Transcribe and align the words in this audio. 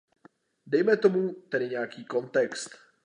Dejme 0.67 0.97
tomu 0.97 1.33
tedy 1.49 1.69
nějaký 1.69 2.05
kontext. 2.05 2.69